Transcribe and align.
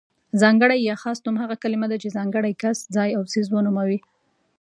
ځانګړی 0.41 0.79
يا 0.89 0.95
خاص 1.01 1.19
نوم 1.25 1.35
هغه 1.43 1.55
کلمه 1.63 1.87
ده 1.91 1.97
چې 2.01 2.13
ځانګړی 2.17 2.53
کس، 2.61 2.77
ځای 2.95 3.09
او 3.17 3.23
څیز 3.31 3.45
ونوموي. 3.51 3.99